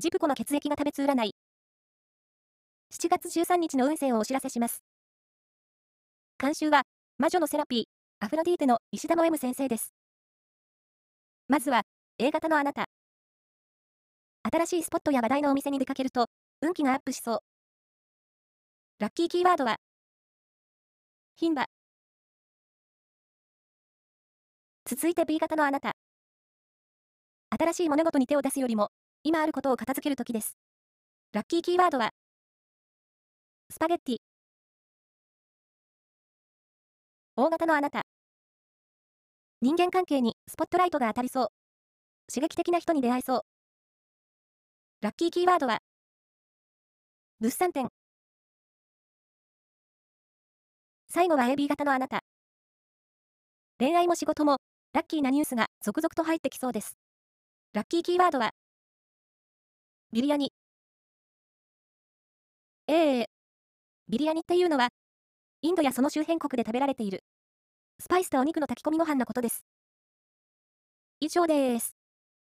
[0.00, 1.34] ジプコの血液が食べつ占い。
[2.90, 4.82] 7月13日の運勢をお知らせします。
[6.38, 6.84] 監修は、
[7.18, 7.84] 魔女のセラピー、
[8.24, 9.92] アフロディーテの石田の M 先生です。
[11.48, 11.82] まずは、
[12.18, 12.86] A 型のあなた。
[14.50, 16.28] 新しいスポットや話題のお店に出かけると、
[16.62, 17.38] 運気がアップしそう。
[19.00, 19.76] ラッキーキーワードは、
[21.38, 21.66] 牝馬。
[24.86, 25.92] 続いて B 型のあなた。
[27.50, 28.90] 新しい物事に手を出すよりも、
[29.22, 30.56] 今あることを片付けるときです。
[31.32, 32.10] ラッキーキーワードは、
[33.68, 34.16] スパゲッティ。
[37.36, 38.06] 大型のあなた。
[39.60, 41.48] 人間関係にスポットライトが当たりそう。
[42.32, 43.40] 刺激的な人に出会えそう。
[45.02, 45.80] ラッキーキーワードは、
[47.40, 47.88] 物産展。
[51.10, 52.20] 最後は AB 型のあなた。
[53.78, 54.56] 恋愛も仕事も、
[54.94, 56.96] ラッキーなニュースが続々と入ってきそうです。
[57.74, 58.52] ラッキーキーワードは、
[60.12, 60.52] ビリヤニ。
[62.88, 63.26] ええ
[64.08, 64.90] ビリヤニっていうのは、
[65.62, 67.24] インドやその周辺国で食べられている、
[68.00, 69.64] スパイスとお肉の炊き込みご飯のことです。
[71.20, 71.99] 以上です。